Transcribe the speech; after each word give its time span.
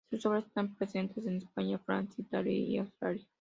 Sus 0.09 0.25
obras 0.25 0.47
están 0.47 0.73
presentes 0.73 1.27
en 1.27 1.37
España, 1.37 1.77
Francia, 1.77 2.23
Italia 2.23 2.53
y 2.57 2.79
Austria. 2.79 3.23